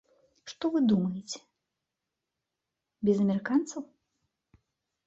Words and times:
Што, 0.51 0.63
вы 0.75 0.79
думаеце, 0.91 1.37
без 3.07 3.17
амерыканцаў? 3.27 3.81